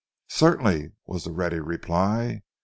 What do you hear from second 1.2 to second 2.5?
the ready reply.